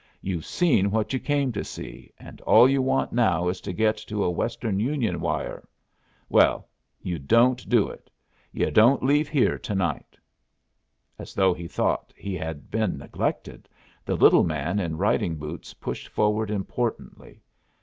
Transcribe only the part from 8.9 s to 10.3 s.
leave here to night!"